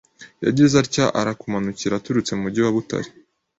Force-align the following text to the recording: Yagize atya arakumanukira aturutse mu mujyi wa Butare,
Yagize 0.45 0.73
atya 0.83 1.05
arakumanukira 1.19 1.93
aturutse 1.95 2.31
mu 2.33 2.41
mujyi 2.45 2.59
wa 2.61 2.73
Butare, 2.75 3.09